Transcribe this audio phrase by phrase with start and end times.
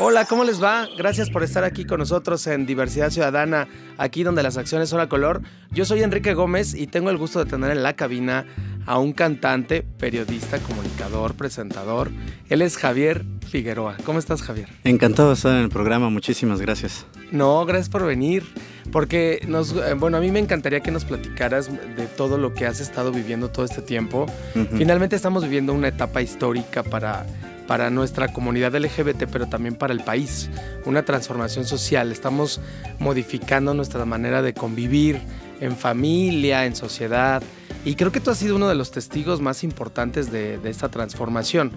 [0.00, 0.88] Hola, ¿cómo les va?
[0.96, 5.08] Gracias por estar aquí con nosotros en Diversidad Ciudadana, aquí donde las acciones son a
[5.08, 5.42] color.
[5.72, 8.46] Yo soy Enrique Gómez y tengo el gusto de tener en la cabina
[8.86, 12.12] a un cantante, periodista, comunicador, presentador.
[12.48, 13.96] Él es Javier Figueroa.
[14.04, 14.68] ¿Cómo estás, Javier?
[14.84, 17.04] Encantado de estar en el programa, muchísimas gracias.
[17.32, 18.44] No, gracias por venir.
[18.92, 22.66] Porque nos, eh, bueno, a mí me encantaría que nos platicaras de todo lo que
[22.66, 24.26] has estado viviendo todo este tiempo.
[24.76, 27.26] Finalmente estamos viviendo una etapa histórica para
[27.68, 30.48] para nuestra comunidad LGBT, pero también para el país.
[30.86, 32.10] Una transformación social.
[32.10, 32.62] Estamos
[32.98, 35.20] modificando nuestra manera de convivir
[35.60, 37.42] en familia, en sociedad.
[37.84, 41.70] Y creo que tú has sido uno de los testigos más importantes de, esta transformación.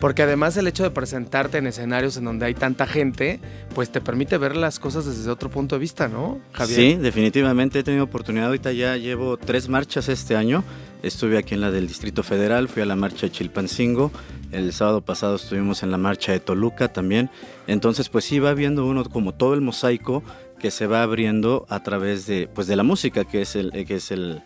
[0.00, 3.38] Porque además el hecho de presentarte en escenarios en donde hay tanta gente,
[3.74, 6.76] pues te permite ver las cosas desde otro punto de vista, ¿no, Javier?
[6.78, 8.46] Sí, definitivamente he tenido oportunidad.
[8.46, 10.64] Ahorita ya llevo tres marchas este año.
[11.02, 14.10] Estuve aquí en la del Distrito Federal, fui a la marcha de Chilpancingo,
[14.52, 17.30] el sábado pasado estuvimos en la marcha de Toluca también.
[17.66, 20.22] Entonces, pues sí va viendo uno como todo el mosaico
[20.58, 23.96] que se va abriendo a través de, pues de la música, que es el, que
[23.96, 24.42] es el,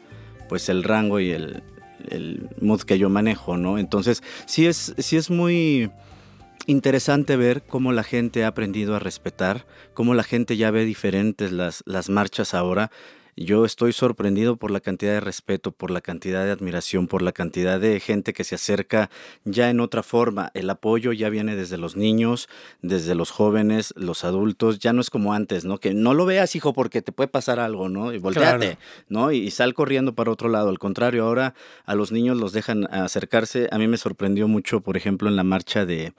[0.49, 1.63] pues el rango y el,
[2.15, 3.79] el mood que yo manejo, ¿no?
[3.79, 5.91] Entonces, sí es, sí es muy
[6.67, 11.53] interesante ver cómo la gente ha aprendido a respetar, cómo la gente ya ve diferentes
[11.53, 12.91] las, las marchas ahora.
[13.37, 17.33] Yo estoy sorprendido por la cantidad de respeto, por la cantidad de admiración, por la
[17.33, 19.11] cantidad de gente que se acerca
[19.45, 20.51] ya en otra forma.
[20.55, 22.49] El apoyo ya viene desde los niños,
[22.81, 24.79] desde los jóvenes, los adultos.
[24.79, 25.79] Ya no es como antes, ¿no?
[25.79, 28.13] Que no lo veas, hijo, porque te puede pasar algo, ¿no?
[28.13, 29.33] Y volteate, ¿no?
[29.33, 30.69] Y, y, sal corriendo para otro lado.
[30.69, 31.55] Al contrario, ahora
[31.87, 33.69] a los niños los dejan acercarse.
[33.73, 36.13] A mí me sorprendió mucho, por ejemplo, en la marcha de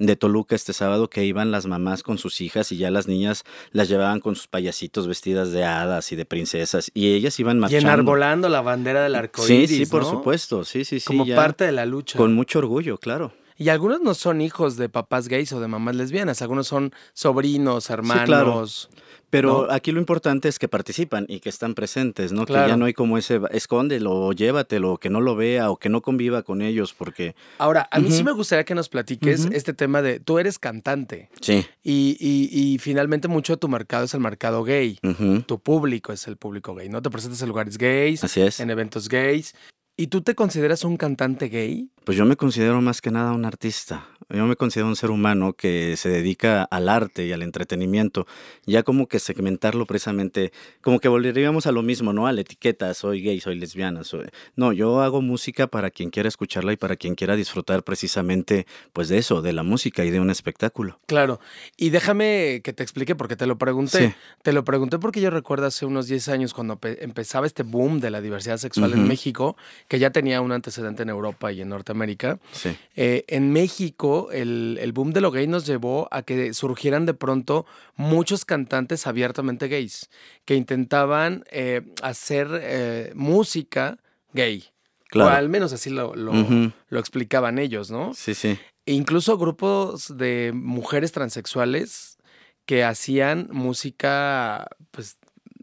[0.00, 3.44] de Toluca este sábado que iban las mamás con sus hijas y ya las niñas
[3.70, 7.82] las llevaban con sus payasitos vestidas de hadas y de princesas y ellas iban marchando.
[7.82, 11.06] Y enarbolando la bandera del arco Sí, sí, por supuesto, sí, sí, sí.
[11.06, 12.18] Como parte de la lucha.
[12.18, 13.32] Con mucho orgullo, claro.
[13.56, 17.90] Y algunos no son hijos de papás gays o de mamás lesbianas, algunos son sobrinos,
[17.90, 18.88] hermanos.
[19.30, 22.44] Pero aquí lo importante es que participan y que están presentes, ¿no?
[22.44, 25.76] Que ya no hay como ese escóndelo o llévatelo, o que no lo vea o
[25.76, 27.34] que no conviva con ellos, porque.
[27.58, 31.30] Ahora, a mí sí me gustaría que nos platiques este tema de tú eres cantante.
[31.40, 31.64] Sí.
[31.82, 34.98] Y, y, finalmente mucho de tu mercado es el mercado gay.
[35.46, 37.00] Tu público es el público gay, ¿no?
[37.00, 38.60] Te presentas en lugares gays, Así es.
[38.60, 39.54] en eventos gays.
[39.96, 41.90] ¿Y tú te consideras un cantante gay?
[42.04, 44.08] Pues yo me considero más que nada un artista.
[44.32, 48.26] Yo me considero un ser humano que se dedica al arte y al entretenimiento.
[48.64, 52.26] Ya como que segmentarlo precisamente, como que volveríamos a lo mismo, ¿no?
[52.26, 54.04] A la etiqueta, soy gay, soy lesbiana.
[54.04, 54.26] Soy...
[54.54, 59.08] No, yo hago música para quien quiera escucharla y para quien quiera disfrutar precisamente, pues
[59.08, 61.00] de eso, de la música y de un espectáculo.
[61.06, 61.40] Claro.
[61.76, 64.14] Y déjame que te explique porque te lo pregunté.
[64.42, 68.10] Te lo pregunté porque yo recuerdo hace unos 10 años cuando empezaba este boom de
[68.10, 69.56] la diversidad sexual en México,
[69.88, 72.38] que ya tenía un antecedente en Europa y en Norteamérica.
[72.52, 72.76] Sí.
[72.94, 77.66] Eh, en México el, boom de lo gay nos llevó a que surgieran de pronto
[77.96, 80.10] muchos cantantes abiertamente gays
[80.44, 83.98] que intentaban eh, hacer eh, música
[84.32, 84.64] gay.
[85.08, 85.30] Claro.
[85.30, 88.14] O al menos así lo, lo, explicaban ellos, ¿no?
[88.14, 88.58] Sí, sí.
[88.86, 92.18] E incluso grupos de mujeres transexuales
[92.64, 95.16] que hacían música, pues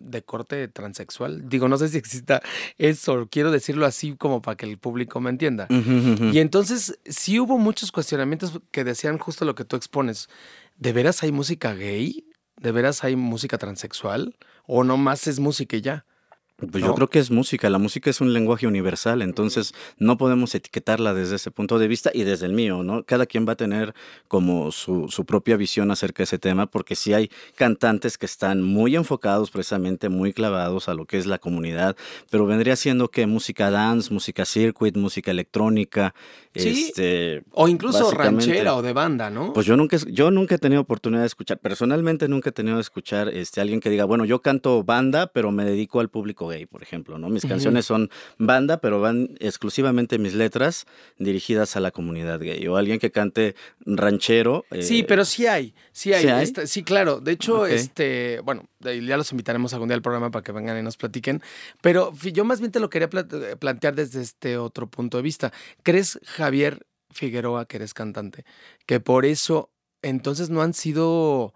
[0.08, 1.48] de corte transexual.
[1.48, 2.42] Digo, no sé si exista
[2.78, 5.68] eso, quiero decirlo así como para que el público me entienda.
[5.70, 10.30] Y entonces sí hubo muchos cuestionamientos que decían justo lo que tú expones.
[10.78, 12.26] ¿De veras hay música gay?
[12.60, 14.36] ¿De veras hay música transexual?
[14.66, 16.06] ¿O nomás es música y ya?
[16.60, 20.56] Pues yo creo que es música, la música es un lenguaje universal, entonces no podemos
[20.56, 23.04] etiquetarla desde ese punto de vista y desde el mío, ¿no?
[23.04, 23.94] Cada quien va a tener
[24.28, 28.64] como su, su propia visión acerca de ese tema, porque sí hay cantantes que están
[28.64, 31.96] muy enfocados precisamente, muy clavados a lo que es la comunidad,
[32.32, 36.16] pero vendría siendo que música dance, música circuit, música electrónica,
[36.58, 39.54] este, o incluso ranchera o de banda, ¿no?
[39.54, 42.82] Pues yo nunca, yo nunca he tenido oportunidad de escuchar, personalmente nunca he tenido de
[42.82, 46.66] escuchar este, alguien que diga, bueno, yo canto banda, pero me dedico al público gay,
[46.66, 47.30] por ejemplo, ¿no?
[47.30, 50.86] Mis canciones son banda, pero van exclusivamente mis letras
[51.18, 52.68] dirigidas a la comunidad gay.
[52.68, 53.56] O alguien que cante
[53.86, 54.66] ranchero.
[54.82, 56.46] sí, eh, pero sí hay, sí hay.
[56.46, 57.20] ¿Sí, este, claro.
[57.20, 60.84] De hecho, este, bueno, ya los invitaremos algún día al programa para que vengan y
[60.84, 61.42] nos platiquen.
[61.82, 65.52] Pero yo más bien te lo quería plantear desde este otro punto de vista.
[65.84, 68.46] ¿Crees, Javier Figueroa, que eres cantante,
[68.86, 69.72] que por eso
[70.02, 71.54] entonces no han sido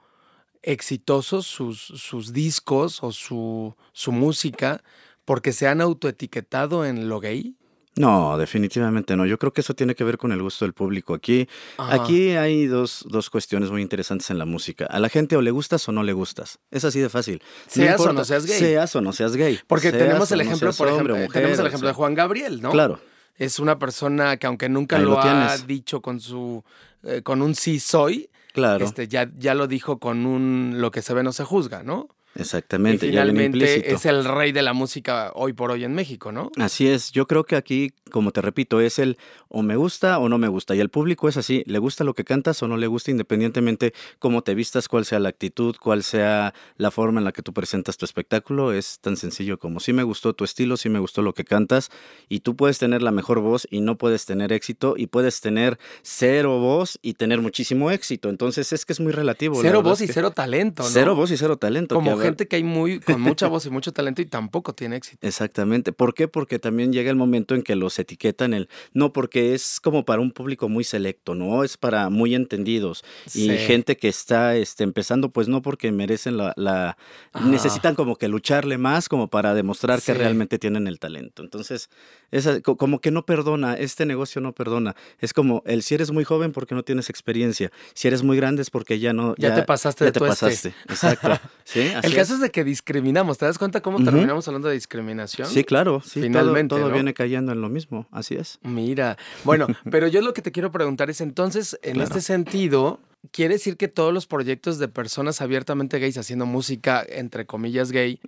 [0.64, 4.84] exitosos sus, sus discos o su, su música
[5.26, 7.56] porque se han autoetiquetado en lo gay?
[7.98, 9.26] No, definitivamente no.
[9.26, 11.14] Yo creo que eso tiene que ver con el gusto del público.
[11.14, 11.48] Aquí,
[11.78, 14.86] aquí hay dos, dos, cuestiones muy interesantes en la música.
[14.86, 16.60] A la gente o le gustas o no le gustas.
[16.72, 17.42] Es así de fácil.
[17.68, 18.60] Seas o no seas gay.
[18.60, 19.60] Seas o no seas gay.
[19.68, 22.72] Porque tenemos el ejemplo, por ejemplo, tenemos el ejemplo de Juan Gabriel, ¿no?
[22.72, 23.00] Claro.
[23.36, 26.64] Es una persona que aunque nunca lo, ha dicho con su
[27.04, 28.86] eh, con un sí soy, claro.
[28.86, 32.10] este, ya, ya lo dijo con un lo que se ve no se juzga, ¿no?
[32.36, 33.08] Exactamente.
[33.08, 36.52] Y finalmente es el rey de la música hoy por hoy en México, ¿no?
[36.58, 37.12] Así es.
[37.12, 39.18] Yo creo que aquí, como te repito, es el
[39.52, 40.76] o me gusta o no me gusta.
[40.76, 41.64] Y el público es así.
[41.66, 45.20] Le gusta lo que cantas o no le gusta, independientemente cómo te vistas, cuál sea
[45.20, 48.74] la actitud, cuál sea la forma en la que tú presentas tu espectáculo.
[48.74, 51.90] Es tan sencillo como si me gustó tu estilo, si me gustó lo que cantas.
[52.30, 54.96] Y tú puedes tener la mejor voz y no puedes tener éxito.
[54.98, 58.30] Y puedes tener cero voz y tener muchísimo éxito.
[58.30, 59.60] Entonces es que es muy relativo.
[59.62, 60.90] Cero voz y cero talento, ¿no?
[60.90, 61.96] Cero voz y cero talento.
[61.96, 65.26] Como gente que hay muy, con mucha voz y mucho talento y tampoco tiene éxito.
[65.28, 65.92] Exactamente.
[65.92, 66.28] ¿Por qué?
[66.28, 70.22] Porque también llega el momento en que los etiquetan el, no, porque es como para
[70.22, 71.64] un público muy selecto, ¿no?
[71.64, 73.04] Es para muy entendidos
[73.34, 76.98] y gente que está este, empezando, pues no porque merecen la, la
[77.46, 81.44] necesitan como que lucharle más como para demostrar que realmente tienen el talento.
[81.44, 81.90] Entonces,
[82.32, 84.96] es como que no perdona, este negocio no perdona.
[85.20, 88.62] Es como el si eres muy joven porque no tienes experiencia, si eres muy grande
[88.62, 89.36] es porque ya no...
[89.38, 91.40] Ya, te pasaste ya te pasaste, exacto.
[91.64, 91.92] ¿Sí?
[92.02, 92.42] el caso es.
[92.42, 95.48] de que discriminamos, ¿te das cuenta cómo terminamos hablando de discriminación?
[95.48, 98.60] Sí, claro, sí, Finalmente, todo, viene cayendo en lo mismo, así es.
[98.62, 103.00] Mira, bueno, pero yo lo que te quiero preguntar es entonces, en este sentido,
[103.32, 108.20] quiere decir que todos los proyectos de personas abiertamente gays haciendo música, entre comillas, gay,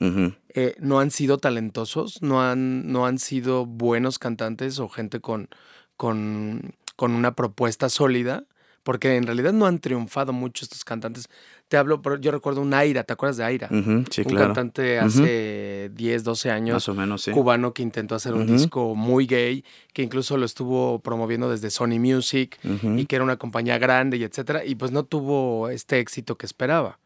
[0.50, 5.50] eh, no han sido talentosos, no han, no han sido buenos cantantes o gente con,
[5.98, 8.46] con, con una propuesta sólida
[8.84, 11.30] porque en realidad no han triunfado mucho estos cantantes.
[11.70, 13.70] Te hablo, yo recuerdo un Aira, ¿te acuerdas de Aira?
[14.12, 18.46] sí, un cantante hace 10, 12 años, Más o menos, cubano que intentó hacer un
[18.46, 19.64] disco muy gay,
[19.94, 22.60] que incluso lo estuvo promoviendo desde Sony Music
[22.98, 26.46] y que era una compañía grande y etcétera, y pues no tuvo este éxito que
[26.46, 27.00] esperaba.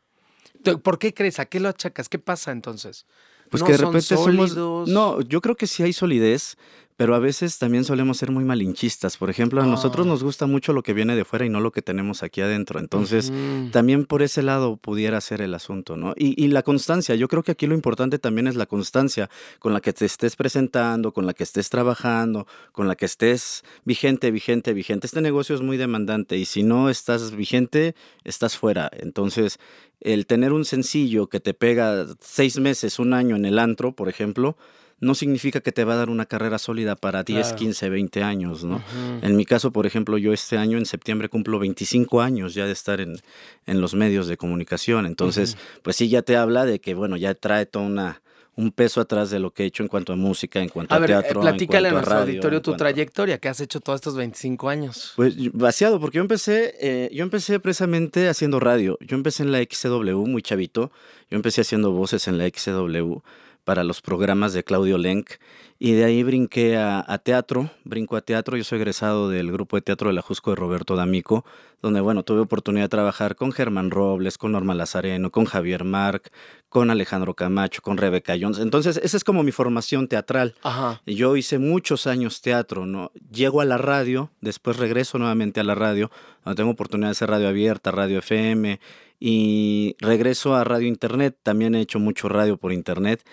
[0.83, 1.39] ¿Por qué crees?
[1.39, 2.09] ¿A qué lo achacas?
[2.09, 3.05] ¿Qué pasa entonces?
[3.49, 4.57] Pues que de repente somos.
[4.87, 6.57] No, yo creo que sí hay solidez,
[6.97, 9.17] pero a veces también solemos ser muy malinchistas.
[9.17, 10.09] Por ejemplo, a nosotros ah.
[10.09, 12.79] nos gusta mucho lo que viene de fuera y no lo que tenemos aquí adentro.
[12.79, 13.31] Entonces,
[13.71, 16.13] también por ese lado pudiera ser el asunto, ¿no?
[16.17, 19.29] Y, y, la constancia, yo creo que aquí lo importante también es la constancia
[19.59, 23.63] con la que te estés presentando, con la que estés trabajando, con la que estés
[23.85, 25.05] vigente, vigente, vigente.
[25.05, 27.93] Este negocio es muy demandante y si no estás vigente,
[28.23, 28.89] estás fuera.
[28.91, 29.59] Entonces,
[30.01, 34.09] el tener un sencillo que te pega seis meses, un año en el antro, por
[34.09, 34.57] ejemplo,
[34.99, 38.63] no significa que te va a dar una carrera sólida para 10, 15, 20 años,
[38.63, 38.81] ¿no?
[39.21, 42.71] En mi caso, por ejemplo, yo este año, en septiembre, cumplo 25 años ya de
[42.71, 43.17] estar en,
[43.65, 45.05] en los medios de comunicación.
[45.05, 48.21] Entonces, pues sí, ya te habla de que, bueno, ya trae toda una
[48.57, 50.97] un peso atrás de lo que he hecho en cuanto a música, en cuanto a,
[50.97, 51.41] ver, teatro.
[51.41, 55.13] platícale a nuestro auditorio tu trayectoria que has hecho todos estos 25 años.
[55.15, 58.97] Pues vaciado, porque yo empecé, eh, yo empecé precisamente haciendo radio.
[58.99, 60.91] Yo empecé en la XCW, muy chavito.
[61.29, 63.19] Yo empecé haciendo voces en la XCW
[63.67, 65.31] para los programas de Claudio Lenk
[65.77, 69.81] y de ahí brinqué a, teatro, brinco a teatro, yo soy egresado del grupo de
[69.81, 71.43] teatro de la Jusco de Roberto D'Amico,
[71.81, 76.31] donde bueno, tuve oportunidad de trabajar con Germán Robles, con Norma Lazareno, con Javier Marc,
[76.69, 78.59] con Alejandro Camacho, con Rebeca Jones.
[78.59, 80.55] Entonces, esa es como mi formación teatral.
[80.63, 81.01] Ajá.
[81.05, 83.11] Yo hice muchos años teatro, ¿no?
[83.29, 86.09] Llego a la radio, después regreso nuevamente a la radio,
[86.45, 88.79] donde tengo oportunidad de hacer radio abierta, radio FM,
[89.19, 93.25] y regreso a radio internet, también he hecho mucho radio por internet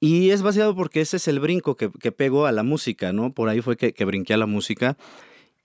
[0.00, 3.32] y es vaciado porque ese es el brinco que, que pego a la música, ¿no?
[3.32, 4.96] Por ahí fue que, que, brinqué a la música.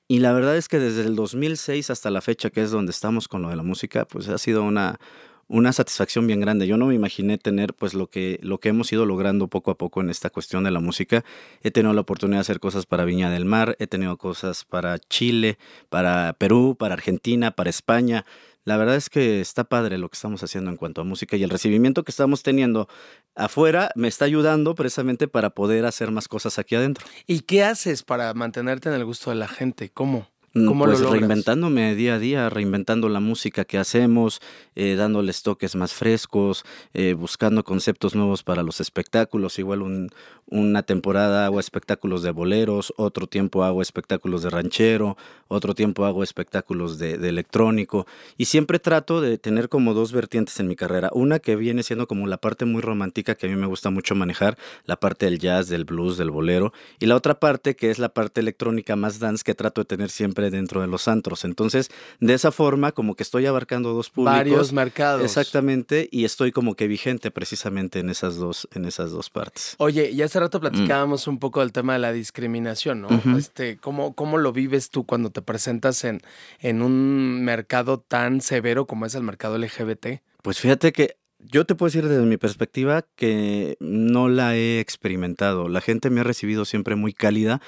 [0.08, 3.28] Y la verdad es que desde el 2006 hasta la fecha, que es donde estamos
[3.28, 5.00] con lo de la música, pues ha sido una,
[5.48, 6.68] una satisfacción bien grande.
[6.68, 9.78] Yo no me imaginé tener pues lo que, lo que hemos ido logrando poco a
[9.78, 11.24] poco en esta cuestión de la música.
[11.62, 14.98] He tenido la oportunidad de hacer cosas para Viña del Mar, he tenido cosas para
[15.00, 15.58] Chile,
[15.90, 18.26] para Perú, para Argentina, para España.
[18.66, 21.44] La verdad es que está padre lo que estamos haciendo en cuanto a música y
[21.44, 22.88] el recibimiento que estamos teniendo
[23.36, 27.06] afuera me está ayudando precisamente para poder hacer más cosas aquí adentro.
[27.28, 29.90] ¿Y qué haces para mantenerte en el gusto de la gente?
[29.90, 30.33] ¿Cómo?
[30.56, 34.40] Mm, ¿Cómo pues reinventándome día a día, reinventando la música que hacemos,
[34.76, 39.58] eh, dándoles toques más frescos, eh, buscando conceptos nuevos para los espectáculos.
[39.58, 40.12] Igual un,
[40.46, 45.18] una temporada hago espectáculos de boleros, otro tiempo hago espectáculos de ranchero,
[45.48, 48.06] otro tiempo hago espectáculos de, de, electrónico.
[48.38, 51.10] Y siempre trato de tener como dos vertientes en mi carrera.
[51.14, 54.14] Una que viene siendo como la parte muy romántica que a mí me gusta mucho
[54.14, 56.74] manejar, la parte del jazz, del blues, del bolero.
[57.00, 60.12] Y la otra parte que es la parte electrónica más dance que trato de tener
[60.12, 61.46] siempre siempre dentro de los antros.
[61.46, 64.38] Entonces, de esa forma, como que estoy abarcando dos públicos.
[64.38, 65.24] Varios mercados.
[65.24, 69.76] Exactamente, y estoy como que vigente precisamente en esas dos, en esas dos partes.
[69.78, 73.10] Oye, y hace rato platicábamos un poco del tema de la discriminación, ¿no?
[73.38, 76.22] este, ¿cómo, ¿Cómo lo vives tú cuando te presentas en,
[76.60, 80.08] en un mercado tan severo como es el mercado LGBT?
[80.42, 85.68] Pues fíjate que yo te puedo decir desde mi perspectiva que no la he experimentado.
[85.68, 87.62] La gente me ha recibido siempre muy cálida.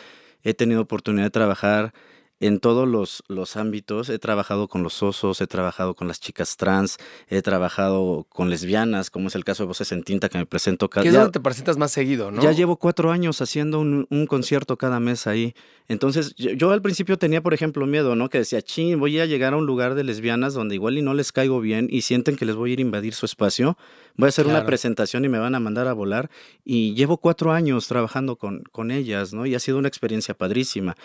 [0.43, 1.93] He tenido oportunidad de trabajar
[2.39, 4.09] en todos los, los, ámbitos.
[4.09, 6.97] He trabajado con los osos, he trabajado con las chicas trans,
[7.29, 10.89] he trabajado con lesbianas, como es el caso de Voces en Tinta, que me presento
[10.89, 11.03] cada...
[11.03, 12.41] Que es donde te presentas más seguido, ¿no?
[12.41, 15.55] Ya llevo cuatro años haciendo un, un concierto cada mes ahí.
[15.87, 18.29] Entonces, yo, al principio tenía, por ejemplo, miedo, ¿no?
[18.29, 21.13] Que decía, ching, voy a llegar a un lugar de lesbianas donde igual y no
[21.13, 23.77] les caigo bien y sienten que les voy a ir a invadir su espacio.
[24.15, 26.31] Voy a hacer una presentación y me van a mandar a volar.
[26.63, 29.45] Y llevo cuatro años trabajando con, con ellas, ¿no?
[29.45, 30.95] Y ha sido una experiencia padrísima.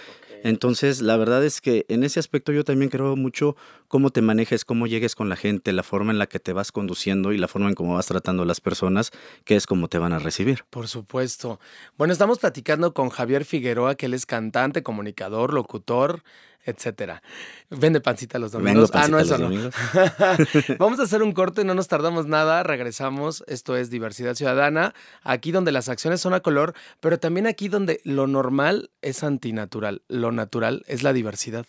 [0.43, 3.55] Entonces, la verdad es que en ese aspecto yo también creo mucho
[3.87, 6.73] cómo te manejes, cómo llegues con la gente, la forma en la que te vas
[6.73, 9.13] conduciendo y la forma en cómo vas tratando a las personas,
[9.45, 10.65] que es cómo te van a recibir.
[10.71, 11.61] Por supuesto.
[11.97, 16.25] Bueno, estamos platicando con Javier Figueroa, que él es cantante, comunicador, locutor,
[16.65, 17.23] etcétera.
[17.71, 18.91] Vende pancita los domingos.
[18.95, 19.49] ah, no, eso no.
[20.79, 23.45] Vamos a hacer un corte, no nos tardamos nada, regresamos.
[23.47, 28.01] Esto es Diversidad Ciudadana, aquí donde las acciones son a color, pero también aquí donde
[28.05, 31.67] lo normal es antinatural, lo natural es la diversidad.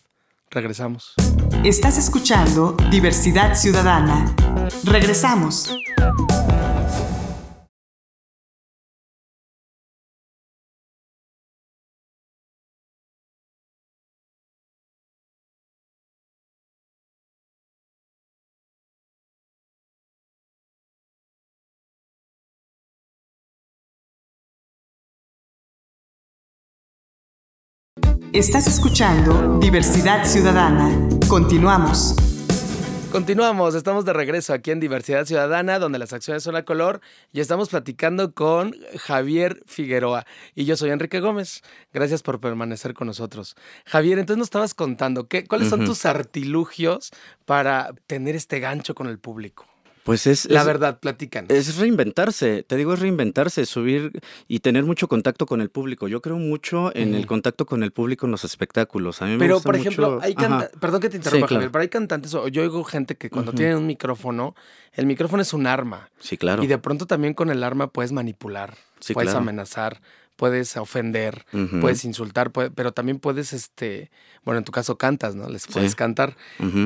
[0.50, 1.14] Regresamos.
[1.64, 4.36] Estás escuchando Diversidad Ciudadana.
[4.84, 5.74] Regresamos.
[28.34, 30.90] Estás escuchando Diversidad Ciudadana.
[31.28, 32.16] Continuamos.
[33.12, 37.02] Continuamos, estamos de regreso aquí en Diversidad Ciudadana, donde las acciones son a color,
[37.34, 40.26] y estamos platicando con Javier Figueroa.
[40.56, 41.62] Y yo soy Enrique Gómez.
[41.94, 43.58] Gracias por permanecer con nosotros.
[43.86, 47.12] Javier, entonces nos estabas contando, ¿qué, ¿cuáles son tus artilugios
[47.44, 49.71] para tener este gancho con el público?
[50.04, 50.50] Pues es...
[50.50, 51.46] La verdad, platican.
[51.50, 54.12] Es reinventarse, te digo, es reinventarse, subir
[54.48, 56.08] y tener mucho contacto con el público.
[56.08, 59.22] Yo creo mucho en el contacto con el público en los espectáculos.
[59.22, 60.26] A mí me pero, gusta por ejemplo, mucho...
[60.26, 63.54] hay cantantes, perdón que te interrumpa, Javier, pero hay cantantes, yo oigo gente que cuando
[63.54, 64.56] tienen un micrófono,
[64.94, 66.10] el micrófono es un arma.
[66.20, 66.64] Sí, claro.
[66.64, 68.76] Y de pronto también con el arma puedes manipular,
[69.14, 70.02] puedes amenazar
[70.36, 71.46] puedes ofender,
[71.82, 74.10] puedes insultar, pero también puedes, este,
[74.44, 75.50] bueno, en tu caso cantas, ¿no?
[75.50, 76.36] Les puedes cantar.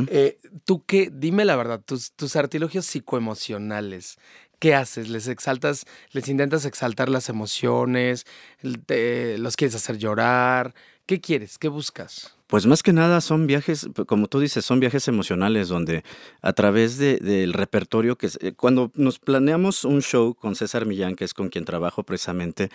[0.10, 4.18] Eh, Tú qué, dime la verdad, tus, tus artilugios psicoemocionales,
[4.60, 5.10] ¿qué haces?
[5.10, 8.26] ¿Les exaltas, les intentas exaltar las emociones?
[8.62, 10.74] ¿Los quieres hacer llorar?
[11.06, 11.58] ¿Qué quieres?
[11.58, 12.36] ¿Qué buscas?
[12.48, 16.04] Pues más que nada son viajes, como tú dices, son viajes emocionales donde
[16.44, 21.26] a través del repertorio que eh, cuando nos planeamos un show con César Millán, que
[21.26, 22.70] es con quien trabajo precisamente,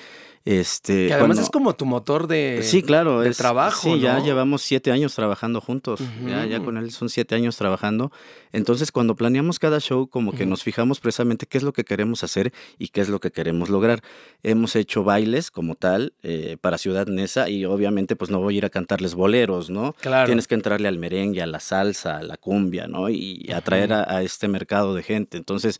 [0.44, 3.82] este, que además es como tu motor de, sí, claro, de trabajo.
[3.82, 8.10] Sí, ya llevamos siete años trabajando juntos, ya, ya con él son siete años trabajando.
[8.52, 12.24] Entonces cuando planeamos cada show, como que nos fijamos precisamente qué es lo que queremos
[12.24, 14.02] hacer y qué es lo que queremos lograr.
[14.42, 18.58] Hemos hecho bailes como tal eh, para Ciudad Nesa y obviamente pues no voy a
[18.58, 19.94] ir a cantarles boleros ¿no?
[20.24, 23.10] Tienes que entrarle al merengue, a la salsa, a la cumbia, ¿no?
[23.10, 25.36] Y atraer a, este mercado de gente.
[25.36, 25.78] Entonces,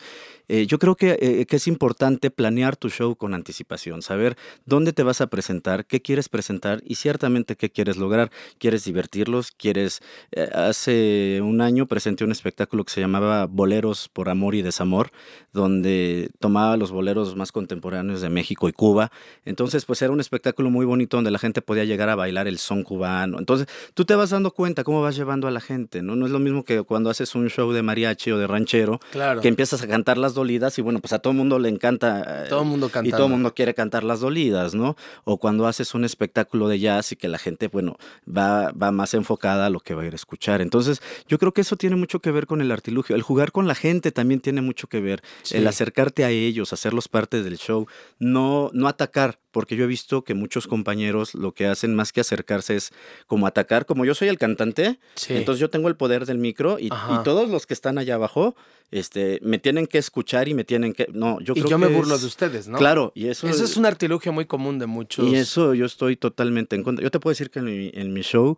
[0.53, 5.05] eh, yo creo eh, que, es importante planear tu show con anticipación, saber dónde te
[5.05, 8.33] vas a presentar, qué quieres presentar y ciertamente qué quieres lograr.
[8.59, 9.53] ¿Quieres divertirlos?
[9.53, 10.03] ¿Quieres...?
[10.33, 15.13] Eh, hace un año presenté un espectáculo que se llamaba Boleros por Amor y Desamor,
[15.53, 19.13] donde tomaba los boleros más contemporáneos de México y Cuba.
[19.45, 22.59] Entonces, pues era un espectáculo muy bonito donde la gente podía llegar a bailar el
[22.59, 23.39] son cubano.
[23.39, 26.17] Entonces, tú te vas dando cuenta cómo vas llevando a la gente, ¿no?
[26.17, 28.99] No es lo mismo que cuando haces un show de mariachi o de ranchero,
[29.41, 32.45] que empiezas a cantar las dolidas y bueno, pues a todo el mundo le encanta.
[32.45, 33.09] Eh, todo el mundo canta.
[33.09, 34.97] Y todo el mundo quiere cantar las dolidas, ¿no?
[35.25, 39.15] O cuando haces un espectáculo de jazz y que la gente, bueno, va, va más
[39.15, 40.61] enfocada a lo que va a ir a escuchar.
[40.61, 43.17] Entonces, yo creo que eso tiene mucho que ver con el artilugio.
[43.17, 45.23] El jugar con la gente también tiene mucho que ver.
[45.51, 47.87] El acercarte a ellos, hacerlos parte del show.
[48.19, 52.21] No, no atacar, porque yo he visto que muchos compañeros lo que hacen más que
[52.21, 52.93] acercarse es
[53.27, 53.87] como atacar.
[53.87, 57.49] Como yo soy el cantante, entonces yo tengo el poder del micro y, y todos
[57.49, 58.55] los que están allá abajo
[58.91, 61.07] este, me tienen que escuchar y me tienen que...
[61.13, 62.79] No, yo y yo me burlo de ustedes, ¿no?
[62.79, 63.49] Claro, y eso...
[63.49, 65.29] Eso es un artilugio muy común de muchos.
[65.29, 67.03] Y eso yo estoy totalmente en contra.
[67.03, 68.57] Yo te puedo decir que en mi, en mi show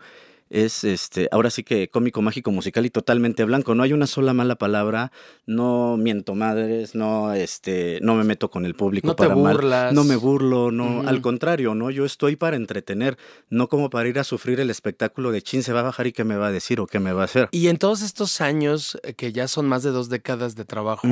[0.52, 3.74] es este, ahora sí que cómico, mágico, musical y totalmente blanco.
[3.74, 5.10] No hay una sola mala palabra,
[5.46, 9.56] no miento madres, no, este, no me meto con el público no te para mal,
[9.56, 9.92] burlas.
[9.94, 13.16] no me burlo, no, al contrario, no, yo estoy para entretener,
[13.48, 16.12] no como para ir a sufrir el espectáculo de chin se va a bajar y
[16.12, 17.48] qué me va a decir o qué me va a hacer.
[17.50, 21.08] Y en todos estos años, eh, que ya son más de dos décadas de trabajo.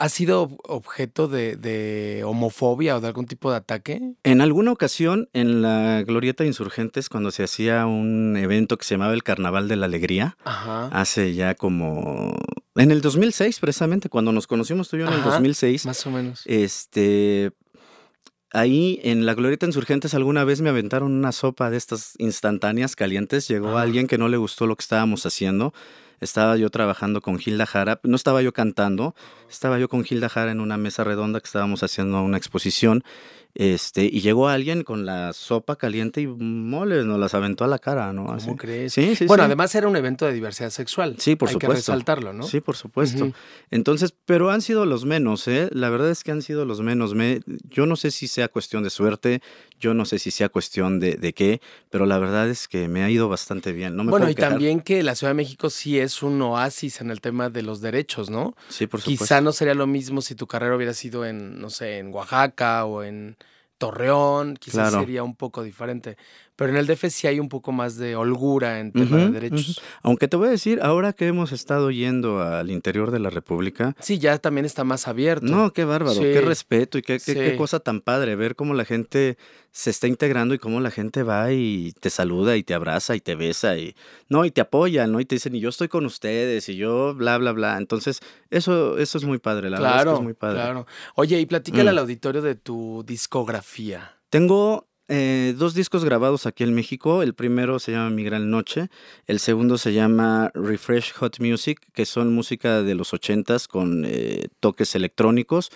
[0.00, 4.00] ¿Has sido ob- objeto de, de homofobia o de algún tipo de ataque?
[4.24, 8.94] En alguna ocasión, en la Glorieta de Insurgentes, cuando se hacía un evento que se
[8.94, 10.86] llamaba el Carnaval de la Alegría, Ajá.
[10.88, 12.34] hace ya como...
[12.76, 16.04] En el 2006, precisamente, cuando nos conocimos tú y yo en el Ajá, 2006, Más
[16.06, 16.42] o menos.
[16.46, 17.52] este...
[18.52, 23.46] Ahí en la Glorieta Insurgentes alguna vez me aventaron una sopa de estas instantáneas calientes.
[23.46, 23.82] Llegó Ajá.
[23.82, 25.72] alguien que no le gustó lo que estábamos haciendo.
[26.20, 28.00] Estaba yo trabajando con Gilda Jara.
[28.02, 29.14] No estaba yo cantando.
[29.50, 33.02] Estaba yo con Gilda Jara en una mesa redonda que estábamos haciendo una exposición.
[33.54, 37.78] Este, y llegó alguien con la sopa caliente y moles, nos las aventó a la
[37.78, 38.30] cara, ¿no?
[38.32, 38.46] Así.
[38.46, 38.92] ¿Cómo crees?
[38.92, 39.46] Sí, sí, bueno, sí.
[39.46, 41.16] además era un evento de diversidad sexual.
[41.18, 41.72] Sí, por Hay supuesto.
[41.72, 42.44] que resaltarlo, ¿no?
[42.44, 43.32] Sí, por supuesto.
[43.70, 45.68] Entonces, pero han sido los menos, ¿eh?
[45.72, 47.14] La verdad es que han sido los menos.
[47.14, 49.42] Me, yo no sé si sea cuestión de suerte,
[49.80, 53.02] yo no sé si sea cuestión de, de qué, pero la verdad es que me
[53.02, 53.96] ha ido bastante bien.
[53.96, 54.50] No me bueno, y quejar.
[54.50, 57.80] también que la Ciudad de México sí es un oasis en el tema de los
[57.80, 58.54] derechos, ¿no?
[58.68, 59.24] Sí, por supuesto.
[59.24, 62.84] Quizá no sería lo mismo si tu carrera hubiera sido en, no sé, en Oaxaca
[62.84, 63.36] o en
[63.80, 65.00] Torreón, quizás Claro.
[65.00, 66.18] sería un poco diferente.
[66.60, 69.80] Pero en el DF sí hay un poco más de holgura en tema de derechos.
[70.02, 73.96] Aunque te voy a decir, ahora que hemos estado yendo al interior de la República,
[73.98, 75.46] Sí, ya también está más abierto.
[75.46, 76.20] no, qué bárbaro, Sí.
[76.20, 79.38] qué respeto y qué, qué- cosa tan padre ver cómo la gente
[79.72, 83.20] se está integrando y cómo la gente va y te saluda y te abraza y
[83.20, 83.94] te besa y
[84.28, 85.18] no y te apoya, ¿no?
[85.20, 87.78] Y te dicen, y yo estoy con ustedes y yo bla bla bla.
[87.78, 90.56] Entonces, eso eso es muy padre, la verdad es que claro, es muy padre.
[90.56, 90.86] claro.
[91.14, 91.88] Oye, y platícale Mm.
[91.88, 94.16] al auditorio de tu discografía.
[94.28, 97.22] Tengo eh, dos discos grabados aquí en México.
[97.22, 98.90] El primero se llama Mi Gran Noche.
[99.26, 104.46] El segundo se llama Refresh Hot Music, que son música de los ochentas con eh,
[104.60, 105.72] toques electrónicos.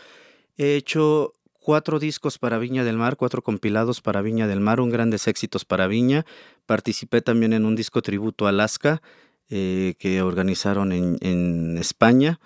[0.56, 4.90] He hecho cuatro discos para Viña del Mar, cuatro compilados para Viña del Mar, un
[4.90, 6.24] grandes éxitos para Viña.
[6.66, 9.02] Participé también en un disco tributo a Alaska
[9.50, 12.38] eh, que organizaron en, en España.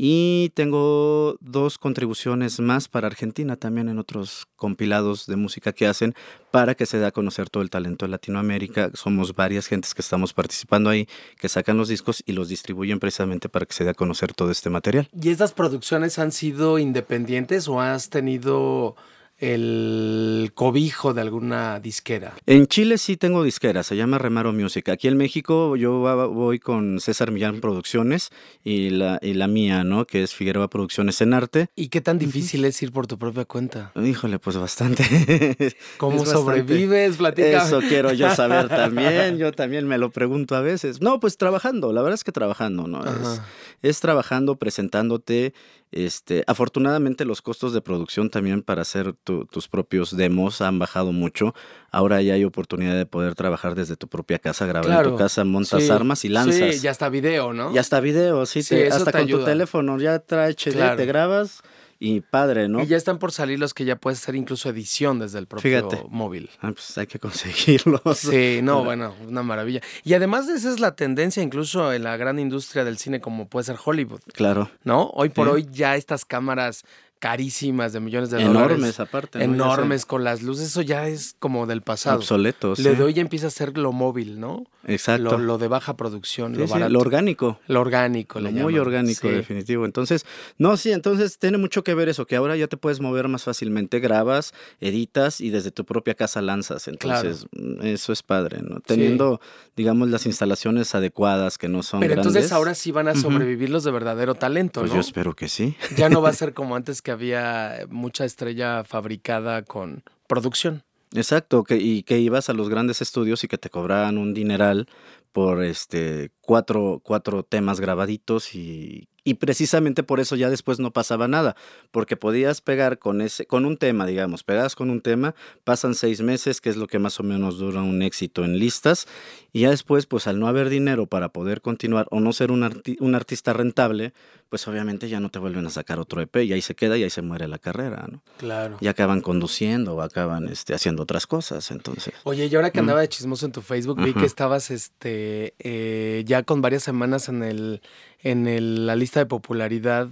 [0.00, 6.14] Y tengo dos contribuciones más para Argentina también en otros compilados de música que hacen
[6.52, 8.92] para que se dé a conocer todo el talento de Latinoamérica.
[8.94, 11.08] Somos varias gentes que estamos participando ahí,
[11.40, 14.52] que sacan los discos y los distribuyen precisamente para que se dé a conocer todo
[14.52, 15.08] este material.
[15.20, 18.94] ¿Y estas producciones han sido independientes o has tenido
[19.38, 22.34] el cobijo de alguna disquera?
[22.46, 24.88] En Chile sí tengo disquera, se llama Remaro Music.
[24.88, 26.00] Aquí en México yo
[26.32, 28.30] voy con César Millán Producciones
[28.64, 30.06] y la, y la mía, ¿no?
[30.06, 31.68] Que es Figueroa Producciones en Arte.
[31.76, 33.92] ¿Y qué tan difícil es ir por tu propia cuenta?
[33.94, 35.76] Híjole, pues bastante.
[35.98, 37.16] ¿Cómo Es sobrevives?
[37.16, 37.64] Platícame.
[37.64, 39.38] Eso quiero yo saber también.
[39.38, 41.00] Yo también me lo pregunto a veces.
[41.00, 41.92] No, pues trabajando.
[41.92, 43.04] La verdad es que trabajando, ¿no?
[43.04, 43.40] Es,
[43.82, 45.54] es trabajando, presentándote.
[45.90, 51.12] Este, afortunadamente los costos de producción también para hacer tu- tus propios demos han bajado
[51.12, 51.54] mucho.
[51.90, 55.44] Ahora ya hay oportunidad de poder trabajar desde tu propia casa, grabar en tu casa,
[55.44, 56.74] montas Sí, armas y lanzas.
[56.76, 57.72] Sí, ya está video, ¿no?
[57.72, 60.96] Ya está video, sí, Sí, te- hasta te con tu teléfono ya trae HD, Claro.
[60.96, 61.62] te grabas
[62.00, 62.80] y padre, ¿no?
[62.82, 65.62] Y ya están por salir los que ya puedes hacer incluso edición desde el propio
[65.88, 66.04] Fíjate.
[66.08, 66.48] móvil.
[66.60, 68.00] Ah, pues hay que conseguirlos.
[68.18, 69.80] Sí, no, bueno, una maravilla.
[70.04, 73.64] Y además esa es la tendencia incluso en la gran industria del cine como puede
[73.64, 74.70] ser Hollywood, Claro.
[74.84, 75.10] ¿no?
[75.14, 75.52] Hoy por Sí.
[75.54, 76.84] hoy ya estas cámaras
[77.18, 78.56] carísimas de millones de dólares.
[78.76, 79.42] Enormes aparte.
[79.42, 82.16] Enormes con las luces, eso ya es como del pasado.
[82.18, 82.78] Obsoletos.
[82.78, 84.64] Le doy ya empieza a ser lo móvil, ¿no?
[84.86, 85.36] Exacto.
[85.36, 86.92] Lo, lo de baja producción, Sí, lo sí, barato.
[86.92, 87.58] lo orgánico.
[87.66, 88.78] Lo orgánico, Lo muy llaman.
[88.80, 89.34] orgánico, Sí.
[89.34, 89.84] definitivo.
[89.84, 90.24] Entonces,
[90.56, 93.44] no, sí, entonces tiene mucho que ver eso, que ahora ya te puedes mover más
[93.44, 96.88] fácilmente, grabas, editas y desde tu propia casa lanzas.
[96.88, 97.46] Entonces,
[97.82, 98.80] eso es padre, ¿no?
[98.80, 99.40] Teniendo,
[99.76, 102.26] digamos, las instalaciones adecuadas que no son Pero grandes.
[102.34, 104.96] entonces ahora sí van a sobrevivir los de verdadero talento, Pues ¿no?
[104.96, 105.76] yo espero que sí.
[105.96, 110.82] Ya no va a ser como antes que había mucha estrella fabricada con producción.
[111.14, 114.88] Exacto, que, y que ibas a los grandes estudios y que te cobraban un dineral
[115.32, 121.28] por este cuatro, cuatro temas grabaditos y, y precisamente por eso ya después no pasaba
[121.28, 121.56] nada,
[121.90, 125.34] porque podías pegar con ese, con un tema, digamos, pegas con un tema,
[125.64, 129.06] pasan seis meses, que es lo que más o menos dura un éxito en listas,
[129.52, 132.62] y ya después, pues al no haber dinero para poder continuar o no ser un,
[132.62, 134.14] arti- un artista rentable,
[134.48, 137.02] pues obviamente ya no te vuelven a sacar otro EP y ahí se queda y
[137.04, 138.22] ahí se muere la carrera, ¿no?
[138.38, 138.78] Claro.
[138.80, 141.70] y acaban conduciendo o acaban este, haciendo otras cosas.
[141.70, 145.52] Entonces, Oye, y ahora que andaba de chismoso en tu Facebook, vi que estabas este
[145.58, 147.80] eh, ya con varias semanas en el
[148.22, 150.08] en el- la lista de popularidad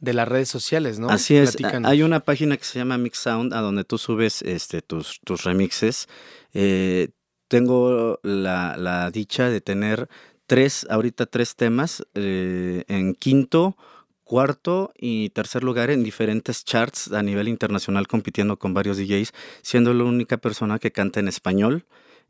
[0.00, 1.10] de las redes sociales, ¿no?
[1.10, 1.56] así es.
[1.56, 1.90] Platícanos.
[1.90, 5.44] Hay una página que se llama Mix Sound a donde tú subes este, tus, tus
[5.44, 6.08] remixes.
[6.54, 7.08] Eh,
[7.48, 10.08] tengo la, dicha de tener
[10.46, 13.76] tres, ahorita tres temas eh, en quinto,
[14.24, 19.92] cuarto y tercer lugar en diferentes charts a nivel internacional compitiendo con varios DJs, siendo
[19.92, 21.84] la única persona que canta en español.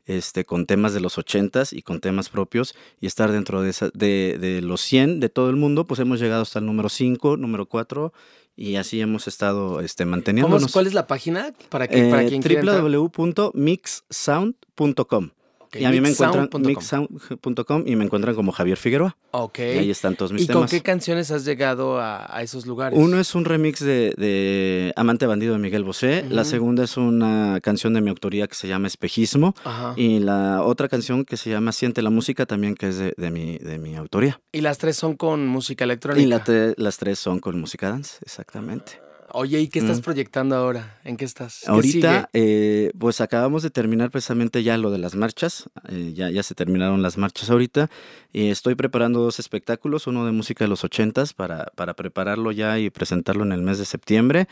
[0.07, 3.91] Este, con temas de los ochentas y con temas propios y estar dentro de, esa,
[3.93, 7.37] de, de, los 100 de todo el mundo, pues hemos llegado hasta el número 5,
[7.37, 8.11] número 4
[8.55, 10.71] y así hemos estado este, manteniéndonos.
[10.71, 11.53] ¿Cuál es la página?
[11.69, 15.29] Para, que, para eh, www.mixsound.com
[15.73, 19.15] y a mí me encuentran mixsound.com y me encuentran como Javier Figueroa.
[19.31, 19.59] Ok.
[19.59, 20.57] Y ahí están todos mis temas.
[20.57, 22.97] ¿Y con qué canciones has llegado a, esos lugares?
[22.99, 26.25] Uno es un remix de, Amante Bandido de Miguel Bosé.
[26.29, 29.55] La segunda es una canción de mi autoría que se llama Espejismo.
[29.95, 33.57] Y la otra canción que se llama Siente la Música también que es de, mi,
[33.57, 34.41] de mi autoría.
[34.51, 36.21] ¿Y las tres son con música electrónica?
[36.21, 39.10] Y las tres son con música dance, exactamente.
[39.33, 40.01] Oye, ¿y qué estás mm.
[40.01, 40.99] proyectando ahora?
[41.03, 41.67] ¿En qué estás?
[41.67, 45.69] Ahorita, eh, pues acabamos de terminar precisamente ya lo de las marchas.
[45.89, 47.89] Eh, ya, ya se terminaron las marchas ahorita.
[48.33, 52.79] Y estoy preparando dos espectáculos, uno de música de los ochentas para, para prepararlo ya
[52.79, 54.47] y presentarlo en el mes de septiembre.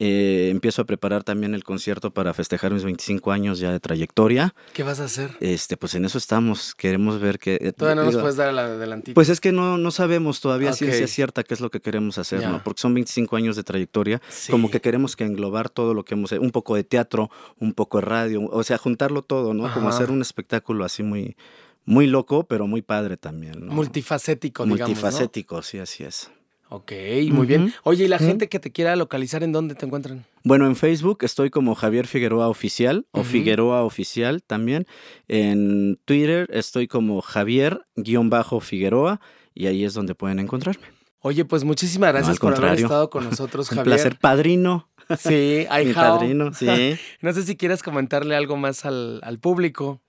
[0.00, 4.54] Eh, empiezo a preparar también el concierto para festejar mis 25 años ya de trayectoria.
[4.72, 5.36] ¿Qué vas a hacer?
[5.40, 6.74] Este, pues en eso estamos.
[6.74, 7.58] Queremos ver que.
[7.60, 9.14] Eh, todavía no nos puedes dar la adelantito.
[9.14, 12.18] Pues es que no, no sabemos todavía si es cierta qué es lo que queremos
[12.18, 12.62] hacer, ¿no?
[12.62, 14.22] Porque son 25 años de trayectoria.
[14.50, 17.98] Como que queremos que englobar todo lo que hemos un poco de teatro, un poco
[17.98, 19.72] de radio, o sea, juntarlo todo, ¿no?
[19.72, 21.36] Como hacer un espectáculo así muy,
[21.84, 23.66] muy loco, pero muy padre también.
[23.66, 23.72] ¿no?
[23.72, 24.88] Multifacético, digamos.
[24.88, 26.30] Multifacético, sí, así es.
[26.70, 26.92] Ok,
[27.30, 27.72] muy bien.
[27.82, 30.26] Oye, ¿y la gente que te quiera localizar, en dónde te encuentran?
[30.44, 34.86] Bueno, en Facebook estoy como Javier Figueroa Oficial o Figueroa Oficial también.
[35.28, 39.20] En Twitter estoy como Javier-Figueroa
[39.54, 40.84] y ahí es donde pueden encontrarme.
[41.20, 43.86] Oye, pues muchísimas gracias por haber estado con nosotros, Javier.
[43.86, 44.88] Un placer, padrino.
[45.18, 46.66] Sí, Mi padrino, sí.
[47.22, 50.00] no sé si quieres comentarle algo más al, al público.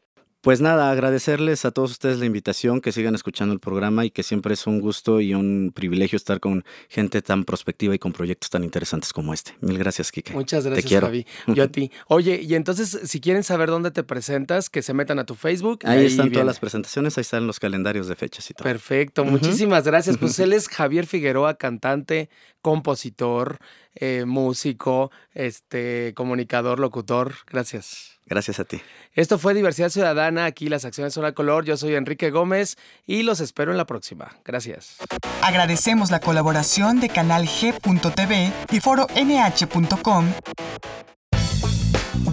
[0.42, 4.24] Pues nada, agradecerles a todos ustedes la invitación, que sigan escuchando el programa y que
[4.24, 8.50] siempre es un gusto y un privilegio estar con gente tan prospectiva y con proyectos
[8.50, 9.54] tan interesantes como este.
[9.60, 10.32] Mil gracias, Kike.
[10.32, 11.26] Muchas gracias, te Javi.
[11.48, 11.92] Yo a ti.
[12.08, 15.80] Oye, y entonces, si quieren saber dónde te presentas, que se metan a tu Facebook.
[15.84, 18.64] Ahí, están todas las presentaciones, ahí están los calendarios de fechas y todo.
[18.64, 20.18] Perfecto, muchísimas gracias.
[20.18, 22.30] Pues él es Javier Figueroa, cantante,
[22.62, 23.60] compositor,
[23.96, 27.34] eh, músico, este, comunicador, locutor.
[27.48, 28.20] Gracias.
[28.26, 28.80] Gracias a ti.
[29.14, 31.66] Esto fue Diversidad Ciudadana, aquí las acciones son a color.
[31.66, 34.38] Yo soy Enrique Gómez y los espero en la próxima.
[34.46, 34.98] Gracias.
[35.42, 40.32] Agradecemos la colaboración de Canal G.tv y Foro NH.com.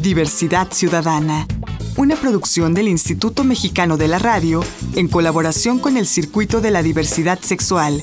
[0.01, 1.47] Diversidad Ciudadana,
[1.97, 4.63] una producción del Instituto Mexicano de la Radio
[4.95, 8.03] en colaboración con el Circuito de la Diversidad Sexual.